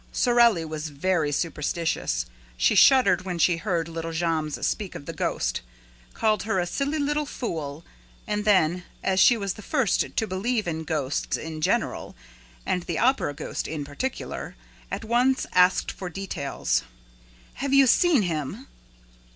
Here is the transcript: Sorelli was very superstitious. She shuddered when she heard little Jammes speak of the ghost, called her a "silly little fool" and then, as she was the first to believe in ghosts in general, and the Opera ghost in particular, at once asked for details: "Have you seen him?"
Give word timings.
Sorelli 0.11 0.65
was 0.65 0.89
very 0.89 1.31
superstitious. 1.31 2.25
She 2.57 2.73
shuddered 2.73 3.21
when 3.23 3.37
she 3.37 3.57
heard 3.57 3.87
little 3.87 4.11
Jammes 4.11 4.57
speak 4.65 4.95
of 4.95 5.05
the 5.05 5.13
ghost, 5.13 5.61
called 6.15 6.41
her 6.41 6.57
a 6.59 6.65
"silly 6.65 6.97
little 6.97 7.27
fool" 7.27 7.85
and 8.25 8.43
then, 8.43 8.83
as 9.03 9.19
she 9.19 9.37
was 9.37 9.53
the 9.53 9.61
first 9.61 10.15
to 10.17 10.25
believe 10.25 10.67
in 10.67 10.85
ghosts 10.85 11.37
in 11.37 11.61
general, 11.61 12.15
and 12.65 12.81
the 12.81 12.97
Opera 12.97 13.35
ghost 13.35 13.67
in 13.67 13.85
particular, 13.85 14.55
at 14.89 15.05
once 15.05 15.45
asked 15.53 15.91
for 15.91 16.09
details: 16.09 16.81
"Have 17.61 17.71
you 17.71 17.85
seen 17.85 18.23
him?" 18.23 18.65